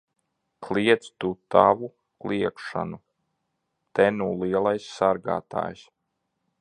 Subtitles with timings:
[0.67, 1.89] Kliedz tu tavu
[2.25, 2.99] kliegšanu!
[4.01, 5.89] Te nu lielais sargātājs!